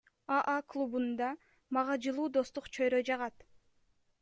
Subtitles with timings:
[0.35, 1.27] АА клубунда
[1.77, 3.49] мага жылуу достук чөйрө жагат.